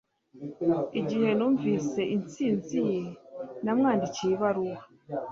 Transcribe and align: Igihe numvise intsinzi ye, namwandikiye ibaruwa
Igihe 0.99 1.29
numvise 1.37 2.01
intsinzi 2.15 2.77
ye, 2.89 2.99
namwandikiye 3.63 4.31
ibaruwa 4.35 4.77